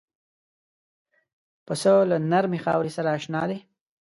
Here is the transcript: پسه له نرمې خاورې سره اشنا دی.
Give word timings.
پسه 1.65 1.91
له 2.09 2.17
نرمې 2.31 2.59
خاورې 2.65 2.91
سره 2.97 3.09
اشنا 3.17 3.41
دی. 3.49 3.57